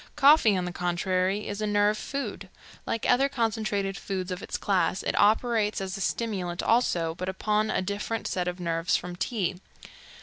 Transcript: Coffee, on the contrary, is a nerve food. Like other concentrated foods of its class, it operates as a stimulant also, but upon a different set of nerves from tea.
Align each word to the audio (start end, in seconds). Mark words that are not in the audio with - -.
Coffee, 0.15 0.57
on 0.57 0.65
the 0.65 0.71
contrary, 0.71 1.47
is 1.47 1.61
a 1.61 1.67
nerve 1.67 1.95
food. 1.95 2.49
Like 2.87 3.07
other 3.07 3.29
concentrated 3.29 3.95
foods 3.95 4.31
of 4.31 4.41
its 4.41 4.57
class, 4.57 5.03
it 5.03 5.15
operates 5.15 5.79
as 5.79 5.95
a 5.95 6.01
stimulant 6.01 6.63
also, 6.63 7.13
but 7.13 7.29
upon 7.29 7.69
a 7.69 7.83
different 7.83 8.25
set 8.27 8.47
of 8.47 8.59
nerves 8.59 8.95
from 8.97 9.15
tea. 9.15 9.57